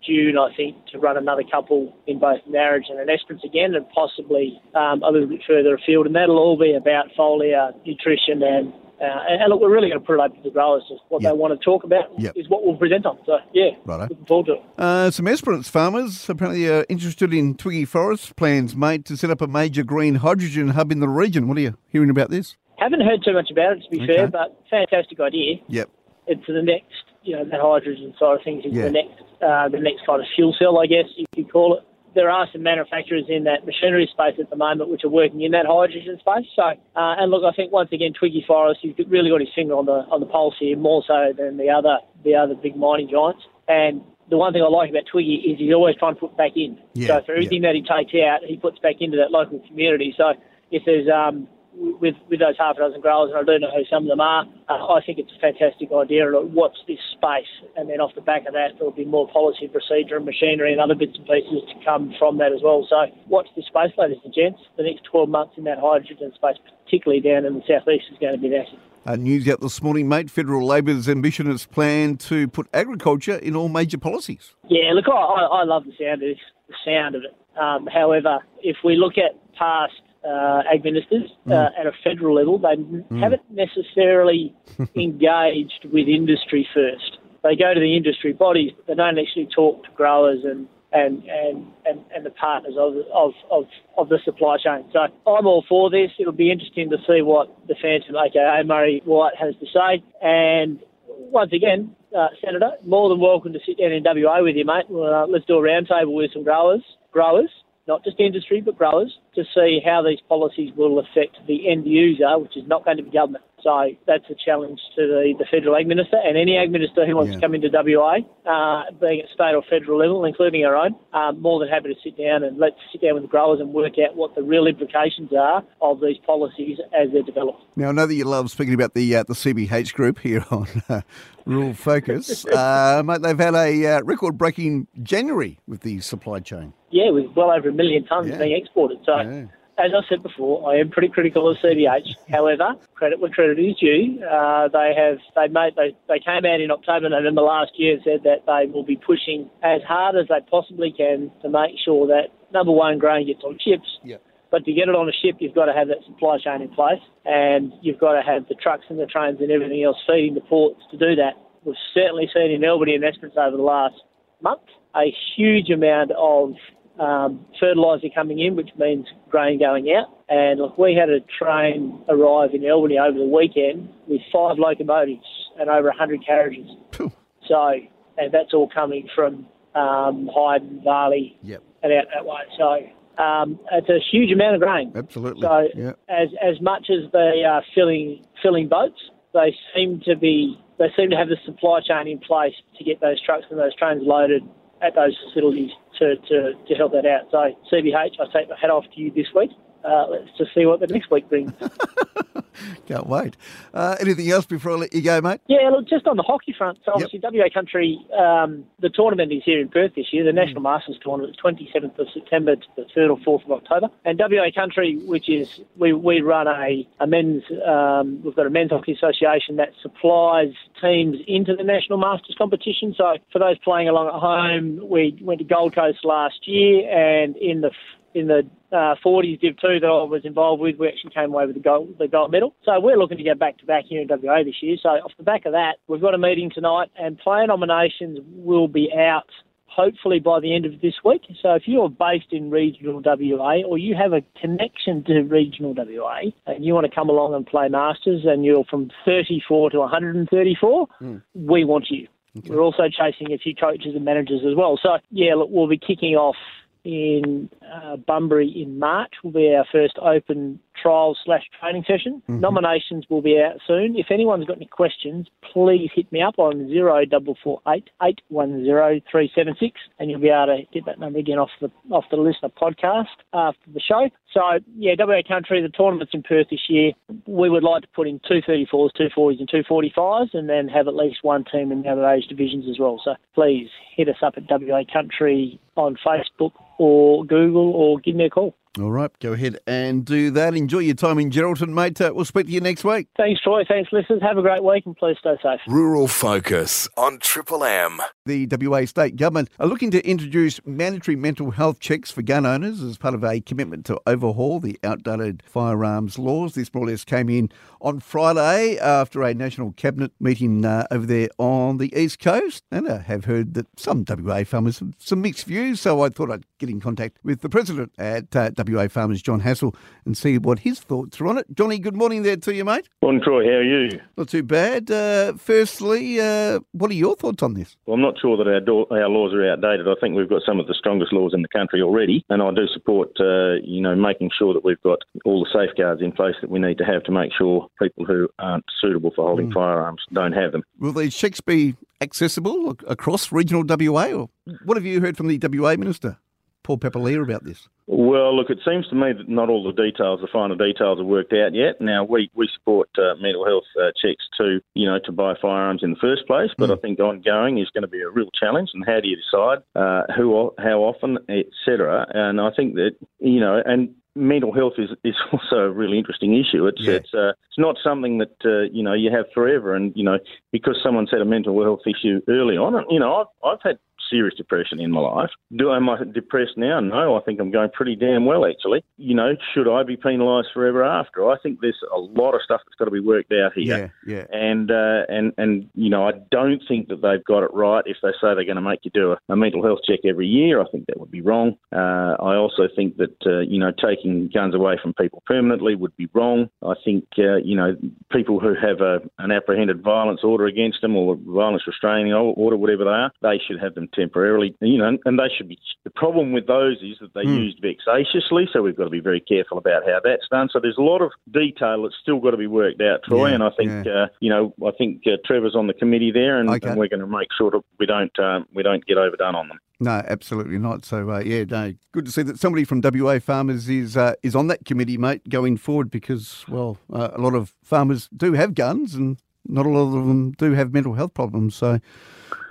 June, 0.06 0.36
I 0.38 0.54
think, 0.56 0.76
to 0.92 0.98
run 0.98 1.16
another 1.16 1.42
couple 1.50 1.94
in 2.06 2.18
both 2.18 2.40
Narrogin 2.48 2.90
and 2.90 3.00
an 3.00 3.10
Esperance 3.10 3.42
again, 3.44 3.74
and 3.74 3.86
possibly 3.90 4.60
um, 4.74 5.02
a 5.02 5.10
little 5.10 5.28
bit 5.28 5.40
further 5.46 5.74
afield. 5.74 6.06
And 6.06 6.14
that'll 6.14 6.38
all 6.38 6.58
be 6.58 6.74
about 6.74 7.06
foliar, 7.18 7.72
nutrition, 7.86 8.42
and 8.42 8.72
uh, 9.00 9.18
and, 9.28 9.42
and 9.42 9.50
look, 9.50 9.60
we're 9.60 9.72
really 9.72 9.88
going 9.88 9.98
to 10.00 10.06
put 10.06 10.14
it 10.14 10.20
open 10.20 10.36
to 10.36 10.42
the 10.48 10.52
growers. 10.52 10.84
What 11.08 11.22
Yep. 11.22 11.32
they 11.32 11.36
want 11.36 11.58
to 11.58 11.64
talk 11.64 11.82
about 11.82 12.04
Yep. 12.20 12.36
is 12.36 12.48
what 12.48 12.64
we'll 12.64 12.76
present 12.76 13.04
on. 13.04 13.18
So 13.26 13.38
yeah, 13.52 13.70
Righto. 13.84 14.02
looking 14.08 14.26
forward 14.26 14.46
to 14.46 14.52
it. 14.52 14.62
Uh, 14.78 15.10
some 15.10 15.26
Esperance 15.26 15.68
farmers 15.68 16.28
apparently 16.28 16.68
are 16.68 16.86
interested 16.88 17.34
in 17.34 17.56
Twiggy 17.56 17.84
Forrest 17.84 18.36
plans, 18.36 18.76
mate, 18.76 19.04
to 19.06 19.16
set 19.16 19.30
up 19.30 19.40
a 19.40 19.48
major 19.48 19.82
green 19.82 20.16
hydrogen 20.16 20.68
hub 20.68 20.92
in 20.92 21.00
the 21.00 21.08
region. 21.08 21.48
What 21.48 21.56
are 21.58 21.62
you 21.62 21.76
hearing 21.88 22.10
about 22.10 22.30
this? 22.30 22.56
Haven't 22.78 23.00
heard 23.00 23.24
too 23.24 23.32
much 23.32 23.50
about 23.50 23.76
it 23.78 23.82
to 23.84 23.90
be 23.90 24.02
Okay. 24.02 24.16
fair, 24.16 24.28
but 24.28 24.56
fantastic 24.70 25.18
idea. 25.18 25.56
Yep. 25.68 25.88
It's 26.28 26.46
the 26.46 26.62
next, 26.62 26.86
you 27.24 27.36
know, 27.36 27.44
that 27.44 27.60
hydrogen 27.60 28.14
side 28.18 28.36
of 28.36 28.42
things 28.42 28.64
is 28.64 28.72
Yeah. 28.72 28.84
the 28.84 28.90
next, 28.90 29.22
uh, 29.40 29.68
the 29.68 29.78
next 29.78 30.04
kind 30.06 30.20
of 30.20 30.26
fuel 30.34 30.54
cell, 30.58 30.78
I 30.78 30.86
guess 30.86 31.06
you 31.16 31.26
could 31.34 31.50
call 31.50 31.76
it. 31.76 31.84
There 32.14 32.28
are 32.28 32.46
some 32.52 32.62
manufacturers 32.62 33.24
in 33.28 33.44
that 33.44 33.64
machinery 33.64 34.06
space 34.12 34.38
at 34.38 34.50
the 34.50 34.56
moment 34.56 34.90
which 34.90 35.02
are 35.02 35.08
working 35.08 35.40
in 35.40 35.52
that 35.52 35.64
hydrogen 35.64 36.18
space. 36.20 36.46
So, 36.54 36.62
uh, 36.62 36.74
and 36.94 37.30
look, 37.30 37.42
I 37.42 37.52
think 37.56 37.72
once 37.72 37.90
again, 37.90 38.12
Twiggy 38.12 38.44
Forrest, 38.46 38.80
he's 38.82 38.94
really 39.08 39.30
got 39.30 39.40
his 39.40 39.48
finger 39.54 39.74
on 39.74 39.86
the 39.86 40.04
on 40.12 40.20
the 40.20 40.26
pulse 40.26 40.54
here, 40.60 40.76
more 40.76 41.02
so 41.06 41.32
than 41.34 41.56
the 41.56 41.70
other 41.70 41.98
the 42.22 42.34
other 42.34 42.54
big 42.54 42.76
mining 42.76 43.08
giants. 43.08 43.42
And 43.66 44.02
the 44.28 44.36
one 44.36 44.52
thing 44.52 44.62
I 44.62 44.68
like 44.68 44.90
about 44.90 45.06
Twiggy 45.10 45.36
is 45.36 45.58
he's 45.58 45.72
always 45.72 45.96
trying 45.96 46.14
to 46.14 46.20
put 46.20 46.36
back 46.36 46.52
in. 46.54 46.76
Yeah, 46.92 47.06
so 47.06 47.22
for 47.24 47.32
everything 47.32 47.62
that 47.62 47.74
he 47.74 47.80
takes 47.80 48.12
out, 48.14 48.44
he 48.44 48.58
puts 48.58 48.78
back 48.80 48.96
into 49.00 49.16
that 49.16 49.30
local 49.30 49.60
community. 49.60 50.12
So 50.16 50.34
if 50.70 50.82
there's 50.84 51.08
um, 51.08 51.48
with 51.74 52.14
with 52.28 52.40
those 52.40 52.56
half 52.58 52.76
a 52.76 52.80
dozen 52.80 53.00
growers, 53.00 53.30
and 53.30 53.38
I 53.38 53.44
do 53.44 53.58
know 53.58 53.70
who 53.70 53.84
some 53.88 54.04
of 54.04 54.08
them 54.08 54.20
are, 54.20 54.44
uh, 54.68 54.92
I 54.92 55.00
think 55.04 55.18
it's 55.18 55.32
a 55.32 55.40
fantastic 55.40 55.88
idea. 55.92 56.28
And 56.28 56.54
what's 56.54 56.78
this 56.86 56.98
space? 57.12 57.48
And 57.76 57.88
then 57.88 58.00
off 58.00 58.14
the 58.14 58.20
back 58.20 58.46
of 58.46 58.52
that, 58.52 58.76
there'll 58.78 58.92
be 58.92 59.04
more 59.04 59.28
policy, 59.28 59.68
procedure, 59.68 60.16
and 60.16 60.24
machinery 60.24 60.72
and 60.72 60.80
other 60.80 60.94
bits 60.94 61.16
and 61.16 61.26
pieces 61.26 61.62
to 61.68 61.84
come 61.84 62.14
from 62.18 62.38
that 62.38 62.52
as 62.52 62.60
well. 62.62 62.86
So 62.88 62.96
watch 63.28 63.48
this 63.56 63.66
space, 63.66 63.92
ladies 63.96 64.18
and 64.24 64.34
gents. 64.34 64.60
The 64.76 64.84
next 64.84 65.04
12 65.04 65.28
months 65.28 65.54
in 65.56 65.64
that 65.64 65.78
hydrogen 65.78 66.32
space, 66.34 66.56
particularly 66.84 67.20
down 67.20 67.44
in 67.44 67.54
the 67.54 67.64
southeast, 67.66 68.04
is 68.12 68.18
going 68.20 68.34
to 68.34 68.40
be 68.40 68.50
massive. 68.50 68.78
Uh, 69.04 69.16
news 69.16 69.48
out 69.48 69.60
this 69.60 69.82
morning, 69.82 70.08
mate. 70.08 70.30
Federal 70.30 70.64
Labor's 70.64 71.08
ambition 71.08 71.50
is 71.50 71.66
planned 71.66 72.20
to 72.20 72.46
put 72.46 72.68
agriculture 72.72 73.36
in 73.36 73.56
all 73.56 73.68
major 73.68 73.98
policies. 73.98 74.54
Yeah, 74.68 74.92
look, 74.94 75.06
I, 75.08 75.10
I 75.10 75.62
I 75.62 75.64
love 75.64 75.84
the 75.84 75.92
sound 75.98 76.22
of 76.22 76.28
this, 76.28 76.38
the 76.68 76.74
sound 76.84 77.16
of 77.16 77.22
it. 77.24 77.34
Um, 77.60 77.86
however, 77.92 78.38
if 78.62 78.76
we 78.84 78.96
look 78.96 79.14
at 79.18 79.34
past 79.58 79.92
uh, 80.24 80.62
ag 80.72 80.84
ministers 80.84 81.30
uh, 81.50 81.68
at 81.78 81.86
a 81.86 81.92
federal 82.04 82.34
level, 82.34 82.58
they 82.58 82.76
haven't 83.18 83.42
necessarily 83.50 84.54
engaged 84.96 85.86
with 85.92 86.08
industry 86.08 86.66
first. 86.74 87.18
They 87.42 87.56
go 87.56 87.74
to 87.74 87.80
the 87.80 87.96
industry 87.96 88.32
bodies, 88.32 88.70
but 88.76 88.86
they 88.86 88.94
don't 88.94 89.18
actually 89.18 89.48
talk 89.54 89.84
to 89.84 89.90
growers 89.92 90.44
and 90.44 90.68
and, 90.92 91.22
and, 91.24 91.66
and, 91.86 92.00
and 92.14 92.26
the 92.26 92.30
partners 92.30 92.74
of, 92.78 92.94
of, 93.14 93.32
of, 93.50 93.64
of 93.96 94.08
the 94.10 94.18
supply 94.24 94.58
chain. 94.62 94.84
So 94.92 95.00
I'm 95.00 95.46
all 95.46 95.64
for 95.66 95.88
this. 95.88 96.10
It'll 96.18 96.32
be 96.32 96.52
interesting 96.52 96.90
to 96.90 96.98
see 97.06 97.22
what 97.22 97.48
the 97.66 97.74
Phantom, 97.80 98.14
aka 98.14 98.62
Murray 98.62 99.02
Watt, 99.06 99.32
has 99.40 99.54
to 99.60 99.66
say. 99.72 100.04
And 100.20 100.80
once 101.08 101.52
again, 101.52 101.96
uh, 102.16 102.28
Senator, 102.44 102.72
more 102.84 103.08
than 103.08 103.20
welcome 103.20 103.52
to 103.54 103.58
sit 103.64 103.78
down 103.78 103.92
in 103.92 104.04
WA 104.04 104.42
with 104.42 104.56
you, 104.56 104.66
mate. 104.66 104.84
Uh, 104.90 105.26
let's 105.26 105.46
do 105.46 105.56
a 105.56 105.62
roundtable 105.62 106.14
with 106.14 106.32
some 106.32 106.44
growers, 106.44 106.82
growers, 107.10 107.50
not 107.88 108.04
just 108.04 108.20
industry, 108.20 108.60
but 108.60 108.78
growers, 108.78 109.18
to 109.34 109.42
see 109.54 109.80
how 109.84 110.02
these 110.02 110.20
policies 110.28 110.70
will 110.76 110.98
affect 110.98 111.36
the 111.48 111.68
end 111.70 111.86
user, 111.86 112.38
which 112.38 112.56
is 112.56 112.66
not 112.66 112.84
going 112.84 112.96
to 112.96 113.02
be 113.02 113.10
government. 113.10 113.44
So 113.62 113.90
that's 114.08 114.24
a 114.28 114.34
challenge 114.44 114.80
to 114.96 115.02
the, 115.06 115.34
the 115.38 115.44
federal 115.48 115.76
ag 115.76 115.86
minister 115.86 116.16
and 116.16 116.36
any 116.36 116.56
ag 116.56 116.70
minister 116.72 117.06
who 117.06 117.14
wants 117.14 117.30
Yeah. 117.30 117.36
to 117.36 117.40
come 117.40 117.54
into 117.54 117.68
WA, 117.72 118.18
uh, 118.44 118.90
being 119.00 119.20
at 119.20 119.28
state 119.32 119.54
or 119.54 119.62
federal 119.70 119.98
level, 119.98 120.24
including 120.24 120.64
our 120.64 120.76
own. 120.76 120.96
Um, 121.12 121.40
more 121.40 121.60
than 121.60 121.68
happy 121.68 121.94
to 121.94 122.00
sit 122.02 122.18
down 122.18 122.42
and 122.42 122.58
let's 122.58 122.74
sit 122.90 123.02
down 123.02 123.14
with 123.14 123.22
the 123.22 123.28
growers 123.28 123.60
and 123.60 123.72
work 123.72 123.94
out 124.04 124.16
what 124.16 124.34
the 124.34 124.42
real 124.42 124.66
implications 124.66 125.30
are 125.32 125.62
of 125.80 126.00
these 126.00 126.16
policies 126.26 126.78
as 126.92 127.12
they're 127.12 127.22
developed. 127.22 127.62
Now, 127.76 127.90
I 127.90 127.92
know 127.92 128.06
that 128.06 128.14
you 128.14 128.24
love 128.24 128.50
speaking 128.50 128.74
about 128.74 128.94
the 128.94 129.14
uh, 129.16 129.22
the 129.22 129.34
CBH 129.34 129.94
group 129.94 130.18
here 130.18 130.44
on 130.50 130.66
uh, 130.88 131.02
Rural 131.46 131.74
Focus. 131.74 132.44
uh, 132.52 133.02
mate, 133.04 133.22
they've 133.22 133.38
had 133.38 133.54
a 133.54 133.86
uh, 133.86 134.02
record-breaking 134.02 134.88
January 135.02 135.60
with 135.68 135.82
the 135.82 136.00
supply 136.00 136.40
chain. 136.40 136.72
Yeah, 136.92 137.10
with 137.10 137.26
well 137.34 137.50
over 137.50 137.68
a 137.68 137.72
million 137.72 138.04
tonnes 138.04 138.28
Yeah. 138.30 138.38
being 138.38 138.56
exported. 138.56 138.98
So. 139.04 139.16
Yeah. 139.20 139.44
As 139.78 139.90
I 139.96 140.06
said 140.06 140.22
before, 140.22 140.70
I 140.70 140.76
am 140.78 140.90
pretty 140.90 141.08
critical 141.08 141.48
of 141.50 141.56
CBH. 141.56 142.14
However, 142.28 142.74
credit 142.94 143.18
where 143.20 143.30
credit 143.30 143.58
is 143.58 143.74
due. 143.80 144.22
Uh, 144.22 144.68
they 144.68 144.92
have 144.94 145.16
they 145.34 145.48
made 145.48 145.72
they, 145.76 145.96
they 146.08 146.20
came 146.20 146.44
out 146.44 146.60
in 146.60 146.70
October, 146.70 147.08
November 147.08 147.40
last 147.40 147.72
year 147.76 147.94
and 147.94 148.02
said 148.04 148.20
that 148.24 148.44
they 148.46 148.70
will 148.70 148.84
be 148.84 148.96
pushing 148.96 149.48
as 149.62 149.80
hard 149.88 150.14
as 150.14 150.28
they 150.28 150.40
possibly 150.50 150.92
can 150.92 151.32
to 151.40 151.48
make 151.48 151.72
sure 151.82 152.06
that 152.06 152.28
number 152.52 152.70
one 152.70 152.98
grain 152.98 153.26
gets 153.26 153.42
on 153.44 153.58
ships. 153.64 153.88
Yeah. 154.04 154.18
But 154.50 154.66
to 154.66 154.72
get 154.74 154.88
it 154.90 154.94
on 154.94 155.08
a 155.08 155.12
ship, 155.24 155.36
you've 155.40 155.54
got 155.54 155.64
to 155.64 155.72
have 155.72 155.88
that 155.88 156.04
supply 156.04 156.36
chain 156.36 156.60
in 156.60 156.68
place, 156.68 157.00
and 157.24 157.72
you've 157.80 157.98
got 157.98 158.12
to 158.12 158.20
have 158.22 158.46
the 158.48 158.54
trucks 158.54 158.84
and 158.90 158.98
the 158.98 159.06
trains 159.06 159.40
and 159.40 159.50
everything 159.50 159.82
else 159.82 159.96
feeding 160.06 160.34
the 160.34 160.42
ports 160.42 160.82
to 160.90 160.98
do 160.98 161.16
that. 161.16 161.32
We've 161.64 161.74
certainly 161.94 162.28
seen 162.34 162.50
in 162.50 162.62
Albany 162.62 162.94
investments 162.94 163.36
over 163.40 163.56
the 163.56 163.62
last 163.62 163.94
month 164.42 164.60
a 164.94 165.10
huge 165.34 165.70
amount 165.70 166.10
of 166.12 166.52
um, 166.98 167.44
fertiliser 167.58 168.08
coming 168.14 168.38
in, 168.38 168.56
which 168.56 168.70
means 168.78 169.06
grain 169.30 169.58
going 169.58 169.92
out. 169.96 170.06
And 170.28 170.60
look, 170.60 170.78
we 170.78 170.94
had 170.94 171.10
a 171.10 171.20
train 171.38 172.04
arrive 172.08 172.50
in 172.54 172.64
Albany 172.70 172.98
over 172.98 173.18
the 173.18 173.24
weekend 173.24 173.88
with 174.06 174.20
five 174.32 174.58
locomotives 174.58 175.26
and 175.58 175.68
over 175.68 175.88
100 175.88 176.24
carriages. 176.24 176.68
Phew. 176.92 177.12
So, 177.48 177.72
and 178.18 178.32
that's 178.32 178.54
all 178.54 178.68
coming 178.68 179.08
from 179.14 179.46
um, 179.74 180.28
Hyde 180.34 180.62
and 180.62 180.82
Varley 180.82 181.38
Yep, 181.42 181.62
and 181.82 181.92
out 181.92 182.04
that 182.14 182.24
way. 182.24 182.42
So 182.58 183.22
um, 183.22 183.58
it's 183.72 183.88
a 183.88 183.98
huge 184.10 184.32
amount 184.32 184.54
of 184.54 184.60
grain. 184.60 184.92
absolutely. 184.94 185.42
So 185.42 185.68
yeah. 185.74 185.92
as 186.08 186.28
as 186.42 186.60
much 186.60 186.88
as 186.90 187.10
they 187.12 187.44
are 187.46 187.62
filling 187.74 188.24
filling 188.42 188.68
boats, 188.68 189.00
they 189.34 189.54
seem 189.74 190.00
to 190.04 190.16
be 190.16 190.58
they 190.78 190.86
seem 190.96 191.10
to 191.10 191.16
have 191.16 191.28
the 191.28 191.36
supply 191.44 191.80
chain 191.80 192.08
in 192.08 192.18
place 192.18 192.54
to 192.78 192.84
get 192.84 193.00
those 193.00 193.20
trucks 193.24 193.44
and 193.50 193.58
those 193.58 193.74
trains 193.76 194.02
loaded 194.04 194.42
at 194.82 194.94
those 194.94 195.16
facilities 195.26 195.70
to, 195.98 196.16
to, 196.16 196.52
to 196.68 196.74
help 196.74 196.92
that 196.92 197.06
out. 197.06 197.30
So 197.30 197.38
CBH, 197.72 198.20
I 198.20 198.26
take 198.32 198.48
my 198.48 198.56
hat 198.60 198.70
off 198.70 198.84
to 198.94 199.00
you 199.00 199.12
this 199.14 199.26
week. 199.34 199.50
Uh, 199.84 200.06
let's 200.08 200.28
just 200.38 200.54
see 200.54 200.66
what 200.66 200.80
the 200.80 200.86
next 200.86 201.10
week 201.10 201.28
brings. 201.28 201.52
Can't 202.86 203.06
wait. 203.06 203.36
Uh, 203.72 203.96
anything 204.00 204.30
else 204.30 204.46
before 204.46 204.72
I 204.72 204.74
let 204.76 204.94
you 204.94 205.02
go, 205.02 205.20
mate? 205.20 205.40
Yeah, 205.46 205.70
look, 205.70 205.88
just 205.88 206.06
on 206.06 206.16
the 206.16 206.22
hockey 206.22 206.54
front, 206.56 206.78
so 206.84 206.92
obviously 206.92 207.20
WA 207.22 207.48
Country, 207.52 207.98
um, 208.16 208.64
the 208.80 208.90
tournament 208.90 209.32
is 209.32 209.42
here 209.44 209.60
in 209.60 209.68
Perth 209.68 209.94
this 209.94 210.12
year, 210.12 210.24
the 210.24 210.32
National 210.32 210.60
Masters 210.60 210.98
tournament, 211.02 211.36
27th 211.42 211.98
of 211.98 212.08
September 212.12 212.56
to 212.56 212.66
the 212.76 212.82
3rd 212.96 213.10
or 213.10 213.40
4th 213.40 213.44
of 213.46 213.52
October. 213.52 213.88
And 214.04 214.18
WA 214.18 214.50
Country, 214.54 214.96
which 215.06 215.28
is, 215.28 215.60
we, 215.76 215.92
we 215.92 216.20
run 216.20 216.46
a, 216.46 216.86
a 217.00 217.06
men's, 217.06 217.44
um, 217.66 218.22
we've 218.22 218.36
got 218.36 218.46
a 218.46 218.50
men's 218.50 218.70
hockey 218.70 218.92
association 218.92 219.56
that 219.56 219.70
supplies 219.80 220.52
teams 220.80 221.18
into 221.26 221.56
the 221.56 221.64
National 221.64 221.98
Masters 221.98 222.34
competition. 222.36 222.94
So 222.96 223.16
for 223.32 223.38
those 223.38 223.58
playing 223.58 223.88
along 223.88 224.08
at 224.08 224.14
home, 224.14 224.88
we 224.88 225.18
went 225.20 225.38
to 225.38 225.44
Gold 225.44 225.74
Coast 225.74 226.04
last 226.04 226.46
year 226.46 226.88
and 226.90 227.36
in 227.36 227.60
the 227.62 227.70
in 228.14 228.28
the 228.28 228.42
uh, 228.72 228.94
40s 229.04 229.40
Div 229.40 229.54
2 229.60 229.80
that 229.80 229.86
I 229.86 230.04
was 230.04 230.22
involved 230.24 230.60
with, 230.60 230.76
we 230.78 230.88
actually 230.88 231.10
came 231.10 231.32
away 231.32 231.46
with 231.46 231.56
the 231.56 231.62
gold, 231.62 231.96
the 231.98 232.08
gold 232.08 232.30
medal. 232.30 232.54
So 232.64 232.78
we're 232.80 232.96
looking 232.96 233.18
to 233.18 233.24
get 233.24 233.38
back 233.38 233.58
to 233.58 233.66
back 233.66 233.84
here 233.88 234.00
in 234.00 234.08
WA 234.08 234.42
this 234.44 234.62
year. 234.62 234.76
So 234.82 234.88
off 234.88 235.12
the 235.16 235.24
back 235.24 235.46
of 235.46 235.52
that, 235.52 235.76
we've 235.88 236.00
got 236.00 236.14
a 236.14 236.18
meeting 236.18 236.50
tonight, 236.52 236.90
and 236.96 237.18
player 237.18 237.46
nominations 237.46 238.18
will 238.34 238.68
be 238.68 238.90
out 238.96 239.28
hopefully 239.74 240.20
by 240.20 240.38
the 240.40 240.54
end 240.54 240.66
of 240.66 240.80
this 240.80 240.94
week. 241.04 241.22
So 241.40 241.54
if 241.54 241.62
you're 241.66 241.88
based 241.88 242.32
in 242.32 242.50
regional 242.50 243.00
WA 243.04 243.62
or 243.66 243.78
you 243.78 243.94
have 243.94 244.12
a 244.12 244.22
connection 244.40 245.02
to 245.04 245.22
regional 245.22 245.74
WA 245.74 246.20
and 246.46 246.64
you 246.64 246.74
want 246.74 246.86
to 246.86 246.94
come 246.94 247.08
along 247.08 247.34
and 247.34 247.46
play 247.46 247.68
Masters 247.68 248.22
and 248.24 248.44
you're 248.44 248.64
from 248.64 248.90
34 249.04 249.70
to 249.70 249.78
134, 249.78 250.88
we 251.34 251.64
want 251.64 251.86
you. 251.90 252.06
We're 252.46 252.60
also 252.60 252.84
chasing 252.84 253.32
a 253.32 253.38
few 253.38 253.54
coaches 253.54 253.94
and 253.94 254.04
managers 254.04 254.40
as 254.46 254.54
well. 254.56 254.78
So 254.82 254.98
yeah, 255.10 255.34
look, 255.34 255.48
we'll 255.50 255.68
be 255.68 255.78
kicking 255.78 256.14
off 256.16 256.36
in 256.84 257.48
uh, 257.72 257.96
Bunbury 257.96 258.48
in 258.48 258.78
March 258.78 259.12
will 259.22 259.32
be 259.32 259.54
our 259.54 259.64
first 259.72 259.98
open 259.98 260.60
trial 260.80 261.16
slash 261.24 261.44
training 261.60 261.84
session. 261.86 262.22
Nominations 262.28 263.06
will 263.08 263.22
be 263.22 263.40
out 263.40 263.60
soon. 263.66 263.96
If 263.96 264.06
anyone's 264.10 264.46
got 264.46 264.56
any 264.56 264.66
questions, 264.66 265.28
please 265.52 265.90
hit 265.94 266.10
me 266.12 266.22
up 266.22 266.38
on 266.38 266.68
zero 266.68 267.04
double 267.04 267.36
four 267.42 267.60
eight 267.68 267.88
eight 268.02 268.20
one 268.28 268.64
zero 268.64 269.00
three 269.10 269.30
seven 269.34 269.54
six, 269.58 269.80
and 269.98 270.10
you'll 270.10 270.20
be 270.20 270.28
able 270.28 270.56
to 270.56 270.62
get 270.72 270.84
that 270.86 270.98
number 270.98 271.18
again 271.18 271.38
off 271.38 271.50
the 271.60 271.70
off 271.90 272.04
the 272.10 272.16
listener 272.16 272.50
podcast 272.50 273.06
after 273.32 273.70
the 273.72 273.80
show. 273.80 274.08
So 274.32 274.40
yeah, 274.76 274.94
WA 274.98 275.20
Country, 275.26 275.62
the 275.62 275.68
tournament's 275.68 276.14
in 276.14 276.22
Perth 276.22 276.48
this 276.50 276.68
year. 276.68 276.92
We 277.26 277.48
would 277.48 277.62
like 277.62 277.82
to 277.82 277.88
put 277.94 278.08
in 278.08 278.20
two 278.26 278.40
34s, 278.46 278.90
two 278.96 279.08
40s, 279.16 279.38
and 279.40 279.48
two 279.48 279.62
forty 279.68 279.92
fives, 279.94 280.30
and 280.34 280.48
then 280.48 280.68
have 280.68 280.88
at 280.88 280.96
least 280.96 281.18
one 281.22 281.44
team 281.44 281.70
in 281.70 281.82
the 281.82 281.88
other 281.88 282.08
age 282.08 282.26
divisions 282.28 282.66
as 282.68 282.78
well. 282.78 283.00
So 283.04 283.14
please 283.34 283.68
hit 283.94 284.08
us 284.08 284.16
up 284.22 284.34
at 284.36 284.44
WA 284.48 284.82
Country 284.90 285.60
on 285.76 285.96
Facebook 286.04 286.52
or 286.78 287.24
Google 287.24 287.61
or 287.62 287.98
give 288.00 288.16
me 288.16 288.24
a 288.24 288.30
call. 288.30 288.56
All 288.80 288.90
right, 288.90 289.10
go 289.20 289.34
ahead 289.34 289.58
and 289.66 290.02
do 290.02 290.30
that. 290.30 290.54
Enjoy 290.54 290.78
your 290.78 290.94
time 290.94 291.18
in 291.18 291.30
Geraldton, 291.30 291.74
mate. 291.74 292.00
Uh, 292.00 292.10
we'll 292.14 292.24
speak 292.24 292.46
to 292.46 292.52
you 292.52 292.60
next 292.62 292.84
week. 292.84 293.06
Thanks, 293.18 293.42
Troy. 293.42 293.64
Thanks, 293.68 293.92
listeners. 293.92 294.22
Have 294.22 294.38
a 294.38 294.40
great 294.40 294.64
week 294.64 294.86
and 294.86 294.96
please 294.96 295.18
stay 295.20 295.36
safe. 295.42 295.60
Rural 295.66 296.08
Focus 296.08 296.88
on 296.96 297.18
Triple 297.18 297.64
M. 297.64 298.00
The 298.24 298.48
WA 298.50 298.86
state 298.86 299.16
government 299.16 299.50
are 299.60 299.66
looking 299.66 299.90
to 299.90 300.02
introduce 300.08 300.58
mandatory 300.64 301.16
mental 301.16 301.50
health 301.50 301.80
checks 301.80 302.10
for 302.10 302.22
gun 302.22 302.46
owners 302.46 302.80
as 302.80 302.96
part 302.96 303.14
of 303.14 303.22
a 303.22 303.42
commitment 303.42 303.84
to 303.86 304.00
overhaul 304.06 304.58
the 304.58 304.78
outdated 304.82 305.42
firearms 305.44 306.18
laws. 306.18 306.54
This 306.54 306.72
more 306.72 306.84
or 306.84 306.86
less 306.88 307.04
came 307.04 307.28
in 307.28 307.50
on 307.82 308.00
Friday 308.00 308.78
after 308.78 309.22
a 309.22 309.34
national 309.34 309.72
cabinet 309.72 310.12
meeting 310.18 310.64
uh, 310.64 310.86
over 310.90 311.04
there 311.04 311.28
on 311.36 311.76
the 311.76 311.94
east 311.94 312.20
coast. 312.20 312.64
And 312.70 312.88
I 312.88 313.00
have 313.00 313.26
heard 313.26 313.52
that 313.52 313.66
some 313.78 314.06
WA 314.08 314.44
farmers 314.44 314.78
have 314.78 314.94
some 314.96 315.20
mixed 315.20 315.44
views, 315.44 315.82
so 315.82 316.00
I 316.00 316.08
thought 316.08 316.30
I'd 316.30 316.46
get 316.56 316.70
in 316.70 316.80
contact 316.80 317.18
with 317.22 317.42
the 317.42 317.50
president 317.50 317.92
at 317.98 318.34
uh, 318.34 318.50
WA 318.66 318.88
Farmers, 318.88 319.22
John 319.22 319.40
Hassell, 319.40 319.74
and 320.04 320.16
see 320.16 320.38
what 320.38 320.60
his 320.60 320.80
thoughts 320.80 321.20
are 321.20 321.26
on 321.26 321.38
it. 321.38 321.46
Johnny, 321.54 321.78
good 321.78 321.96
morning 321.96 322.22
there 322.22 322.36
to 322.36 322.54
you, 322.54 322.64
mate. 322.64 322.88
Morning, 323.02 323.20
Troy. 323.22 323.44
How 323.44 323.56
are 323.58 323.62
you? 323.62 324.00
Not 324.16 324.28
too 324.28 324.42
bad. 324.42 324.90
Uh, 324.90 325.34
firstly, 325.34 326.20
uh, 326.20 326.60
what 326.72 326.90
are 326.90 326.94
your 326.94 327.14
thoughts 327.16 327.42
on 327.42 327.54
this? 327.54 327.76
Well, 327.86 327.94
I'm 327.94 328.00
not 328.02 328.14
sure 328.20 328.36
that 328.36 328.46
our, 328.46 328.60
do- 328.60 328.86
our 328.90 329.08
laws 329.08 329.32
are 329.34 329.50
outdated. 329.52 329.88
I 329.88 329.94
think 330.00 330.16
we've 330.16 330.28
got 330.28 330.42
some 330.46 330.60
of 330.60 330.66
the 330.66 330.74
strongest 330.74 331.12
laws 331.12 331.32
in 331.34 331.42
the 331.42 331.48
country 331.48 331.82
already, 331.82 332.24
and 332.28 332.42
I 332.42 332.50
do 332.50 332.66
support, 332.72 333.10
uh, 333.20 333.54
you 333.64 333.80
know, 333.80 333.94
making 333.94 334.30
sure 334.38 334.54
that 334.54 334.64
we've 334.64 334.80
got 334.82 334.98
all 335.24 335.44
the 335.44 335.50
safeguards 335.52 336.02
in 336.02 336.12
place 336.12 336.34
that 336.40 336.50
we 336.50 336.58
need 336.58 336.78
to 336.78 336.84
have 336.84 337.02
to 337.04 337.12
make 337.12 337.32
sure 337.36 337.68
people 337.80 338.04
who 338.04 338.28
aren't 338.38 338.64
suitable 338.80 339.12
for 339.14 339.26
holding 339.26 339.52
firearms 339.52 340.02
don't 340.12 340.32
have 340.32 340.52
them. 340.52 340.62
Will 340.78 340.92
these 340.92 341.14
checks 341.16 341.40
be 341.40 341.76
accessible 342.00 342.76
across 342.86 343.32
regional 343.32 343.64
WA? 343.66 344.06
Or 344.12 344.28
what 344.64 344.76
have 344.76 344.84
you 344.84 345.00
heard 345.00 345.16
from 345.16 345.28
the 345.28 345.38
WA 345.42 345.76
minister, 345.76 346.18
Paul 346.62 346.78
Papalia, 346.78 347.22
about 347.22 347.44
this? 347.44 347.68
Well, 347.86 348.34
look, 348.36 348.48
it 348.48 348.60
seems 348.64 348.86
to 348.88 348.94
me 348.94 349.12
that 349.12 349.28
not 349.28 349.48
all 349.48 349.64
the 349.64 349.72
details, 349.72 350.20
the 350.20 350.28
final 350.32 350.56
details, 350.56 351.00
are 351.00 351.04
worked 351.04 351.32
out 351.32 351.54
yet. 351.54 351.80
Now, 351.80 352.04
we, 352.04 352.30
we 352.34 352.48
support 352.54 352.88
uh, 352.96 353.14
mental 353.20 353.44
health 353.44 353.64
uh, 353.76 353.90
checks 354.00 354.24
to, 354.38 354.60
you 354.74 354.86
know, 354.86 354.98
to 355.04 355.12
buy 355.12 355.34
firearms 355.40 355.82
in 355.82 355.90
the 355.90 355.96
first 356.00 356.26
place, 356.26 356.50
but 356.56 356.70
I 356.70 356.76
think 356.76 357.00
ongoing 357.00 357.58
is 357.58 357.68
going 357.70 357.82
to 357.82 357.88
be 357.88 358.00
a 358.00 358.08
real 358.08 358.30
challenge. 358.38 358.70
And 358.74 358.84
how 358.86 359.00
do 359.00 359.08
you 359.08 359.16
decide 359.16 359.58
uh, 359.74 360.04
who, 360.16 360.52
how 360.58 360.80
often, 360.80 361.18
etc. 361.28 362.06
And 362.14 362.40
I 362.40 362.50
think 362.54 362.74
that, 362.74 362.92
you 363.18 363.40
know, 363.40 363.60
and 363.64 363.94
mental 364.14 364.52
health 364.52 364.74
is, 364.78 364.90
is 365.04 365.14
also 365.32 365.56
a 365.56 365.70
really 365.70 365.98
interesting 365.98 366.34
issue. 366.34 366.66
It's 366.66 366.80
Yeah. 366.80 366.94
it's 366.94 367.14
uh, 367.14 367.32
it's 367.48 367.58
not 367.58 367.76
something 367.82 368.18
that 368.18 368.34
uh, 368.44 368.70
you 368.72 368.82
know 368.82 368.94
you 368.94 369.10
have 369.10 369.26
forever, 369.34 369.74
and 369.74 369.92
you 369.94 370.04
know 370.04 370.18
because 370.50 370.78
someone's 370.82 371.10
had 371.10 371.20
a 371.20 371.24
mental 371.24 371.62
health 371.62 371.80
issue 371.86 372.20
early 372.28 372.56
on, 372.56 372.74
and 372.74 372.86
you 372.90 373.00
know 373.00 373.14
I've 373.16 373.52
I've 373.52 373.62
had 373.62 373.78
serious 374.12 374.34
depression 374.36 374.78
in 374.80 374.92
my 374.92 375.00
life. 375.00 375.30
Do 375.56 375.72
am 375.72 375.88
I 375.88 376.04
depressed 376.04 376.56
now? 376.56 376.80
No, 376.80 377.16
I 377.16 377.20
think 377.22 377.40
I'm 377.40 377.50
going 377.50 377.70
pretty 377.70 377.96
damn 377.96 378.26
well 378.26 378.46
actually. 378.46 378.84
You 378.96 379.14
know, 379.14 379.32
should 379.54 379.68
I 379.68 379.82
be 379.82 379.96
penalised 379.96 380.48
forever 380.54 380.84
after? 380.84 381.30
I 381.30 381.38
think 381.42 381.60
there's 381.60 381.78
a 381.94 381.98
lot 381.98 382.34
of 382.34 382.42
stuff 382.44 382.60
that's 382.64 382.76
got 382.78 382.84
to 382.84 382.90
be 382.90 383.00
worked 383.00 383.32
out 383.32 383.52
here. 383.54 383.90
yeah. 384.06 384.14
yeah. 384.14 384.24
And 384.30 384.70
uh, 384.70 385.02
and 385.08 385.32
and 385.38 385.68
you 385.74 385.90
know, 385.90 386.06
I 386.06 386.12
don't 386.30 386.62
think 386.68 386.88
that 386.88 387.02
they've 387.02 387.24
got 387.24 387.42
it 387.42 387.50
right 387.52 387.82
if 387.86 387.96
they 388.02 388.10
say 388.20 388.34
they're 388.34 388.44
going 388.44 388.56
to 388.56 388.60
make 388.60 388.80
you 388.82 388.90
do 388.92 389.12
a, 389.12 389.18
a 389.28 389.36
mental 389.36 389.62
health 389.62 389.80
check 389.88 390.00
every 390.04 390.26
year. 390.26 390.60
I 390.60 390.64
think 390.70 390.86
that 390.86 391.00
would 391.00 391.10
be 391.10 391.20
wrong. 391.20 391.56
Uh, 391.74 392.16
I 392.20 392.36
also 392.36 392.68
think 392.74 392.96
that 392.98 393.16
uh, 393.26 393.40
you 393.40 393.58
know 393.58 393.72
taking 393.72 394.30
guns 394.32 394.54
away 394.54 394.78
from 394.82 394.94
people 394.94 395.22
permanently 395.26 395.74
would 395.74 395.96
be 395.96 396.08
wrong. 396.12 396.48
I 396.62 396.74
think 396.84 397.04
uh, 397.18 397.36
you 397.36 397.56
know 397.56 397.76
people 398.10 398.40
who 398.40 398.54
have 398.54 398.80
a, 398.80 399.00
an 399.18 399.30
apprehended 399.30 399.82
violence 399.82 400.20
order 400.22 400.46
against 400.46 400.80
them 400.82 400.96
or 400.96 401.16
violence 401.16 401.62
restraining 401.66 402.12
order, 402.12 402.56
whatever 402.56 402.84
they 402.84 402.90
are, 402.90 403.12
they 403.22 403.40
should 403.46 403.60
have 403.60 403.74
them 403.74 403.88
temporarily, 404.02 404.54
you 404.60 404.78
know, 404.78 404.90
and 405.04 405.18
they 405.18 405.30
should 405.36 405.48
be. 405.48 405.58
The 405.84 405.90
problem 405.90 406.32
with 406.32 406.46
those 406.46 406.76
is 406.82 406.96
that 407.00 407.10
they're 407.14 407.24
Mm. 407.24 407.44
used 407.44 407.58
vexatiously, 407.62 408.44
so 408.52 408.62
we've 408.62 408.76
got 408.76 408.84
to 408.84 408.90
be 408.90 409.00
very 409.10 409.20
careful 409.20 409.58
about 409.58 409.82
how 409.86 409.98
that's 410.04 410.26
done. 410.30 410.48
So 410.52 410.60
there's 410.60 410.78
a 410.78 410.82
lot 410.92 411.02
of 411.02 411.10
detail 411.32 411.82
that's 411.82 411.96
still 412.02 412.20
got 412.20 412.32
to 412.32 412.36
be 412.36 412.46
worked 412.46 412.80
out, 412.80 413.00
Troy, 413.04 413.28
Yeah, 413.28 413.34
and 413.34 413.42
I 413.42 413.50
think, 413.58 413.70
yeah. 413.86 413.92
uh, 413.92 414.06
you 414.20 414.30
know, 414.30 414.54
I 414.66 414.72
think 414.78 415.02
uh, 415.06 415.16
Trevor's 415.26 415.54
on 415.54 415.66
the 415.66 415.74
committee 415.74 416.12
there, 416.12 416.38
and, 416.40 416.48
Okay. 416.50 416.68
and 416.68 416.78
we're 416.78 416.88
going 416.88 417.00
to 417.00 417.06
make 417.06 417.28
sure 417.36 417.50
that 417.50 417.62
we 417.78 417.86
don't 417.86 418.16
um, 418.18 418.46
we 418.54 418.62
don't 418.62 418.84
get 418.86 418.98
overdone 418.98 419.34
on 419.34 419.48
them. 419.48 419.58
No, 419.80 420.00
absolutely 420.06 420.58
not. 420.58 420.84
So 420.84 421.10
uh, 421.10 421.18
yeah, 421.20 421.42
no, 421.44 421.72
good 421.90 422.04
to 422.06 422.12
see 422.12 422.22
that 422.22 422.38
somebody 422.38 422.64
from 422.64 422.80
WA 422.82 423.18
Farmers 423.18 423.68
is 423.68 423.96
uh, 423.96 424.14
is 424.22 424.36
on 424.36 424.46
that 424.46 424.64
committee, 424.64 424.96
mate, 424.98 425.28
going 425.28 425.56
forward 425.56 425.90
because 425.90 426.44
well, 426.48 426.78
uh, 426.92 427.08
a 427.12 427.20
lot 427.20 427.34
of 427.34 427.52
farmers 427.64 428.08
do 428.16 428.32
have 428.34 428.54
guns, 428.54 428.94
and 428.94 429.18
not 429.44 429.66
a 429.66 429.68
lot 429.68 429.86
of 429.98 430.06
them 430.06 430.32
do 430.32 430.52
have 430.52 430.72
mental 430.72 430.94
health 430.94 431.14
problems. 431.14 431.56
So 431.56 431.80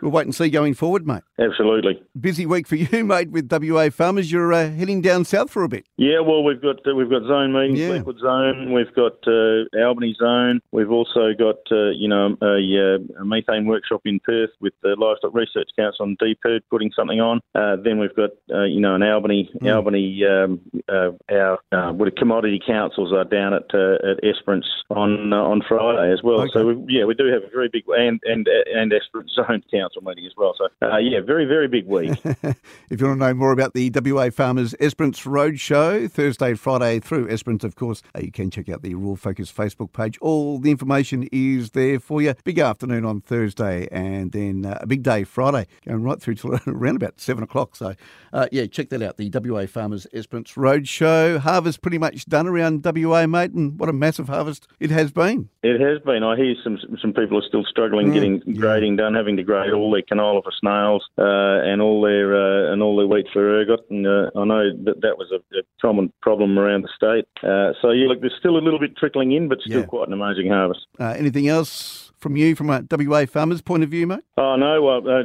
we'll 0.02 0.12
wait 0.12 0.26
and 0.26 0.36
see 0.36 0.50
going 0.50 0.74
forward, 0.74 1.06
mate. 1.06 1.24
Absolutely. 1.40 2.02
Busy 2.20 2.46
week 2.46 2.68
for 2.68 2.76
you, 2.76 3.04
mate, 3.06 3.32
with 3.32 3.52
WA 3.52 3.90
Farmers. 3.90 4.32
You're 4.32 4.54
uh, 4.54 4.70
heading 4.72 5.02
down 5.02 5.26
south 5.26 5.50
for 5.50 5.64
a 5.64 5.70
bit. 5.70 5.86
Yeah, 5.98 6.20
well, 6.20 6.44
we've 6.44 6.62
got 6.62 6.86
uh, 6.88 6.96
we've 6.96 7.10
got 7.10 7.24
zone 7.28 7.54
meetings, 7.54 7.80
Yeah. 7.80 7.90
Lakewood 7.90 8.20
zone, 8.20 8.74
we've 8.74 8.94
got 8.96 9.18
uh, 9.28 9.64
Albany 9.86 10.16
zone, 10.20 10.62
we've 10.72 10.92
also 10.92 11.34
got 11.38 11.58
uh, 11.72 11.90
you 11.92 12.08
know 12.08 12.36
a, 12.42 12.56
uh, 12.96 13.22
a 13.22 13.26
methane 13.26 13.66
workshop 13.66 14.02
in 14.06 14.20
Perth 14.20 14.52
with 14.60 14.74
the 14.84 14.96
Livestock 14.98 15.34
Research 15.34 15.70
Council 15.78 16.06
and 16.06 16.18
DPIRD 16.20 16.62
putting 16.70 16.92
something 16.96 17.20
on. 17.20 17.40
Uh, 17.56 17.76
then 17.84 18.00
we've 18.00 18.16
got 18.16 18.32
uh, 18.54 18.64
you 18.64 18.80
know 18.80 18.96
an 18.96 19.04
Albany 19.04 19.50
Albany 19.66 20.24
um, 20.26 20.60
uh, 20.90 21.12
our 21.32 21.60
uh, 21.72 21.92
what 21.92 22.16
commodity 22.18 22.62
councils 22.66 23.12
are 23.14 23.26
down 23.26 23.54
at 23.54 23.66
uh, 23.74 23.96
at 24.12 24.24
Esperance 24.24 24.66
on 24.90 25.34
uh, 25.34 25.38
on 25.38 25.62
Friday 25.68 26.12
as 26.12 26.22
well. 26.24 26.42
Okay. 26.42 26.52
So 26.54 26.68
we, 26.74 26.96
yeah, 26.98 27.06
we 27.06 27.14
do 27.14 27.26
have 27.28 27.44
a 27.44 27.50
very 27.50 27.70
big 27.70 27.84
and 27.88 28.20
and 28.26 28.48
and 28.74 28.94
Esperance 28.94 29.32
zone 29.34 29.64
council 29.72 29.91
meeting 30.00 30.26
as 30.26 30.32
well. 30.38 30.54
So 30.58 30.68
uh, 30.82 30.98
yeah, 30.98 31.20
very 31.20 31.44
very 31.46 31.68
big 31.68 31.86
week. 31.88 32.12
if 32.24 33.02
you 33.02 33.08
want 33.08 33.20
to 33.20 33.28
know 33.28 33.34
more 33.34 33.52
about 33.52 33.74
the 33.74 33.92
WA 33.94 34.30
Farmers 34.30 34.74
Esperance 34.80 35.22
Roadshow, 35.24 36.10
Thursday, 36.10 36.54
Friday 36.54 37.00
through 37.00 37.30
Esperance, 37.30 37.64
of 37.64 37.76
course, 37.76 38.02
uh, 38.16 38.20
you 38.22 38.32
can 38.32 38.50
check 38.50 38.70
out 38.70 38.82
the 38.84 38.96
Rural 38.96 39.16
Focus 39.16 39.52
Facebook 39.52 39.92
page. 39.92 40.18
All 40.22 40.60
the 40.60 40.72
information 40.72 41.28
is 41.32 41.72
there 41.72 42.00
for 42.00 42.22
you. 42.22 42.34
Big 42.44 42.60
afternoon 42.60 43.04
on 43.06 43.22
Thursday 43.22 43.88
and 43.92 44.32
then 44.32 44.66
uh, 44.66 44.78
a 44.82 44.88
big 44.88 45.04
day 45.04 45.24
Friday, 45.24 45.68
going 45.86 46.04
right 46.04 46.22
through 46.22 46.36
to 46.36 46.60
around 46.68 46.96
about 46.96 47.20
7 47.20 47.44
o'clock. 47.44 47.76
So, 47.76 47.96
uh, 48.32 48.48
yeah, 48.52 48.66
check 48.68 48.90
that 48.90 49.02
out, 49.02 49.18
the 49.18 49.32
WA 49.34 49.66
Farmers 49.66 50.06
Esperance 50.14 50.54
Roadshow. 50.54 51.40
Harvest 51.40 51.82
pretty 51.82 51.98
much 51.98 52.26
done 52.26 52.48
around 52.48 52.86
WA, 52.86 53.26
mate, 53.26 53.52
and 53.52 53.80
what 53.80 53.90
a 53.90 53.94
massive 53.94 54.28
harvest 54.28 54.68
it 54.80 54.92
has 54.92 55.12
been. 55.12 55.50
It 55.64 55.80
has 55.82 56.00
been. 56.06 56.24
I 56.24 56.36
hear 56.36 56.54
some 56.64 56.78
some 57.02 57.14
people 57.14 57.38
are 57.38 57.48
still 57.48 57.64
struggling 57.66 58.02
Mm, 58.02 58.14
getting 58.14 58.42
yeah. 58.46 58.60
grading 58.60 58.96
done, 58.98 59.14
having 59.14 59.38
to 59.38 59.44
grade 59.44 59.72
all 59.74 59.81
their 59.90 60.04
canola 60.04 60.44
for 60.44 60.52
snails 60.60 61.04
uh, 61.18 61.64
and 61.66 61.82
all 61.82 62.02
their 62.02 62.36
uh, 62.36 62.72
and 62.72 62.84
all 62.84 62.96
their 62.98 63.08
wheat 63.08 63.28
for 63.34 63.62
ergot. 63.62 63.80
And 63.90 64.06
uh, 64.06 64.30
I 64.36 64.44
know 64.46 64.70
that 64.84 65.02
that 65.02 65.18
was 65.18 65.32
a, 65.32 65.38
a 65.58 65.64
common 65.82 66.12
problem 66.22 66.60
around 66.60 66.84
the 66.84 66.90
state. 66.96 67.26
Uh, 67.42 67.74
so 67.82 67.90
yeah, 67.92 68.08
look, 68.08 68.22
there's 68.22 68.36
still 68.38 68.58
a 68.58 68.62
little 68.62 68.80
bit 68.80 68.96
trickling 68.98 69.32
in, 69.32 69.48
but 69.48 69.60
still 69.62 69.80
Yeah. 69.80 69.86
quite 69.86 70.08
an 70.08 70.14
amazing 70.14 70.50
harvest. 70.50 70.86
Uh, 71.00 71.16
anything 71.18 71.48
else 71.48 72.11
from 72.22 72.36
you 72.38 72.56
from 72.56 72.70
a 72.70 72.84
WA 72.90 73.26
Farmers 73.26 73.62
point 73.62 73.84
of 73.84 73.90
view, 73.90 74.08
mate? 74.08 74.24
Oh 74.38 74.56
no! 74.56 74.82
Well, 74.82 75.10
uh, 75.10 75.24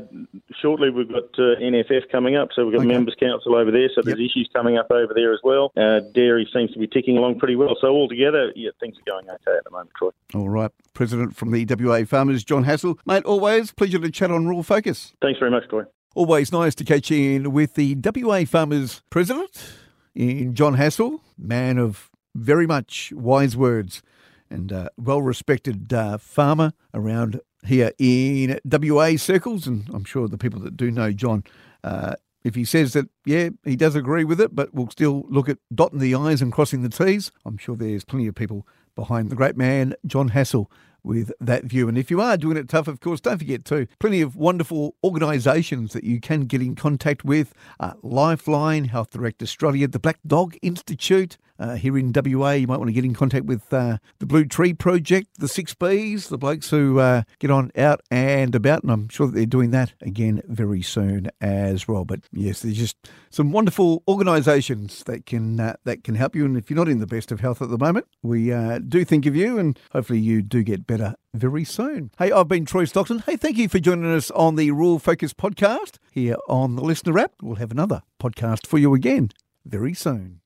shortly 0.60 0.90
we've 0.90 1.08
got 1.08 1.24
uh, 1.38 1.60
NFF 1.60 2.10
coming 2.10 2.34
up, 2.36 2.48
so 2.54 2.64
we've 2.64 2.74
got 2.74 2.80
Okay. 2.80 2.88
members 2.88 3.14
council 3.20 3.54
over 3.54 3.70
there. 3.70 3.88
So 3.94 4.02
there's 4.02 4.18
issues 4.18 4.48
coming 4.54 4.76
up 4.78 4.90
over 4.90 5.12
there 5.14 5.32
as 5.32 5.40
well. 5.44 5.70
Uh, 5.76 6.00
dairy 6.14 6.48
seems 6.52 6.72
to 6.72 6.78
be 6.78 6.86
ticking 6.86 7.16
along 7.18 7.38
pretty 7.38 7.54
well. 7.56 7.76
So 7.80 7.88
altogether, 7.88 8.52
yeah, 8.56 8.70
things 8.80 8.96
are 8.98 9.10
going 9.12 9.26
okay 9.28 9.56
at 9.56 9.64
the 9.64 9.70
moment, 9.70 9.90
Troy. 9.96 10.10
All 10.34 10.48
right, 10.48 10.70
President 10.94 11.36
from 11.36 11.52
the 11.52 11.64
WA 11.68 12.04
Farmers, 12.04 12.42
John 12.42 12.64
Hassell. 12.64 12.98
Mate, 13.06 13.24
always 13.24 13.72
pleasure 13.72 13.98
to 13.98 14.10
chat 14.10 14.30
on 14.30 14.46
Rural 14.46 14.62
Focus. 14.62 15.12
Thanks 15.20 15.38
very 15.38 15.50
much, 15.50 15.68
Troy. 15.68 15.84
Always 16.14 16.50
nice 16.50 16.74
to 16.76 16.84
catch 16.84 17.10
in 17.10 17.52
with 17.52 17.74
the 17.74 17.94
WA 18.02 18.44
Farmers 18.46 19.02
President 19.10 19.74
in 20.14 20.54
John 20.54 20.76
Hassell, 20.76 21.20
man 21.36 21.76
of 21.78 22.10
very 22.34 22.66
much 22.66 23.12
wise 23.14 23.54
words 23.56 24.02
and 24.50 24.72
uh, 24.72 24.88
well 24.96 25.22
respected 25.22 25.92
uh, 25.92 26.18
farmer 26.18 26.72
around 26.94 27.40
here 27.64 27.92
in 27.98 28.60
WA 28.64 29.16
circles. 29.16 29.66
And 29.66 29.88
I'm 29.92 30.04
sure 30.04 30.28
the 30.28 30.38
people 30.38 30.60
that 30.60 30.76
do 30.76 30.90
know 30.90 31.12
John, 31.12 31.44
uh, 31.84 32.14
if 32.44 32.54
he 32.54 32.64
says 32.64 32.92
that, 32.92 33.08
yeah, 33.24 33.50
he 33.64 33.76
does 33.76 33.96
agree 33.96 34.24
with 34.24 34.40
it, 34.40 34.54
but 34.54 34.72
we'll 34.72 34.90
still 34.90 35.26
look 35.28 35.48
at 35.48 35.58
dotting 35.74 35.98
the 35.98 36.14
I's 36.14 36.42
and 36.42 36.52
crossing 36.52 36.82
the 36.82 36.88
T's, 36.88 37.32
I'm 37.44 37.58
sure 37.58 37.76
there's 37.76 38.04
plenty 38.04 38.26
of 38.26 38.34
people 38.34 38.66
behind 38.94 39.30
the 39.30 39.36
great 39.36 39.56
man, 39.56 39.94
John 40.06 40.30
Hassell, 40.30 40.66
with 41.02 41.30
that 41.40 41.64
view. 41.64 41.88
And 41.88 41.96
if 41.96 42.10
you 42.10 42.20
are 42.20 42.36
doing 42.36 42.56
it 42.56 42.68
tough, 42.68 42.88
of 42.88 43.00
course, 43.00 43.20
don't 43.20 43.38
forget 43.38 43.64
too, 43.64 43.86
plenty 44.00 44.20
of 44.20 44.34
wonderful 44.34 44.96
organisations 45.04 45.92
that 45.92 46.04
you 46.04 46.20
can 46.20 46.42
get 46.42 46.60
in 46.60 46.74
contact 46.74 47.24
with. 47.24 47.54
Uh, 47.78 47.92
Lifeline, 48.02 48.86
Health 48.86 49.10
Direct 49.10 49.42
Australia, 49.42 49.86
the 49.86 50.00
Black 50.00 50.18
Dog 50.26 50.56
Institute. 50.62 51.36
Uh, 51.58 51.74
here 51.74 51.96
in 51.96 52.12
WA, 52.14 52.52
you 52.52 52.66
might 52.66 52.78
want 52.78 52.88
to 52.88 52.92
get 52.92 53.04
in 53.04 53.14
contact 53.14 53.46
with 53.46 53.72
uh, 53.72 53.98
the 54.18 54.26
Blue 54.26 54.44
Tree 54.44 54.72
Project, 54.74 55.38
the 55.38 55.48
Six 55.48 55.74
Bs, 55.74 56.28
the 56.28 56.38
blokes 56.38 56.70
who 56.70 56.98
uh, 56.98 57.22
get 57.38 57.50
on 57.50 57.70
out 57.76 58.00
and 58.10 58.54
about, 58.54 58.82
and 58.82 58.92
I'm 58.92 59.08
sure 59.08 59.26
that 59.26 59.34
they're 59.34 59.46
doing 59.46 59.70
that 59.70 59.94
again 60.00 60.42
very 60.46 60.82
soon 60.82 61.30
as 61.40 61.88
well. 61.88 62.04
But 62.04 62.20
yes, 62.32 62.60
there's 62.60 62.76
just 62.76 62.96
some 63.30 63.52
wonderful 63.52 64.02
organisations 64.08 65.04
that 65.04 65.26
can 65.26 65.58
uh, 65.60 65.76
that 65.84 66.04
can 66.04 66.14
help 66.14 66.34
you. 66.34 66.44
And 66.44 66.56
if 66.56 66.70
you're 66.70 66.76
not 66.76 66.88
in 66.88 67.00
the 67.00 67.06
best 67.06 67.32
of 67.32 67.40
health 67.40 67.62
at 67.62 67.70
the 67.70 67.78
moment, 67.78 68.06
we 68.22 68.52
uh, 68.52 68.78
do 68.78 69.04
think 69.04 69.26
of 69.26 69.36
you, 69.36 69.58
and 69.58 69.78
hopefully 69.92 70.20
you 70.20 70.42
do 70.42 70.62
get 70.62 70.86
better 70.86 71.14
very 71.34 71.64
soon. 71.64 72.10
Hey, 72.18 72.32
I've 72.32 72.48
been 72.48 72.64
Troy 72.64 72.84
Stockton. 72.84 73.20
Hey, 73.20 73.36
thank 73.36 73.56
you 73.56 73.68
for 73.68 73.78
joining 73.78 74.12
us 74.12 74.30
on 74.32 74.56
the 74.56 74.70
Rural 74.70 74.98
Focus 74.98 75.32
podcast 75.32 75.98
here 76.10 76.36
on 76.48 76.76
the 76.76 76.82
LiSTNR 76.82 77.20
app. 77.20 77.32
We'll 77.42 77.56
have 77.56 77.70
another 77.70 78.02
podcast 78.20 78.66
for 78.66 78.78
you 78.78 78.94
again 78.94 79.30
very 79.64 79.94
soon. 79.94 80.40